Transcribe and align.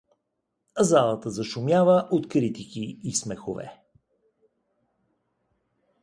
Залата 0.91 1.29
зашумява 1.33 2.07
от 2.11 2.27
критики 2.29 2.99
и 3.03 3.15
смехове. 3.15 3.71